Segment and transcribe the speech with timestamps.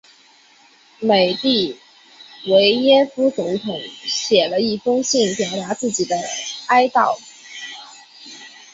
[0.99, 1.79] 美的
[2.47, 6.15] 维耶夫总统写了一封信表达自己的
[6.67, 7.19] 哀悼。